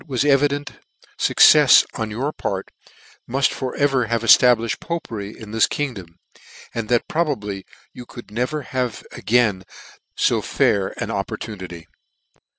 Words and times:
was 0.07 0.25
evident, 0.25 0.71
fuccefs 1.19 1.85
on 1.93 2.09
your 2.09 2.33
part 2.33 2.71
muft 3.29 3.49
for 3.51 3.75
ever 3.75 4.07
have 4.07 4.23
eftabh'fhed 4.23 4.79
Popery 4.79 5.37
in 5.39 5.51
this 5.51 5.67
kingdom, 5.67 6.17
and 6.73 6.89
that 6.89 7.07
probably 7.07 7.67
you 7.93 8.07
could 8.07 8.31
never 8.31 8.63
have 8.63 9.05
again 9.11 9.63
fo 10.17 10.41
fair 10.41 10.95
an 10.97 11.11
opportunity. 11.11 11.85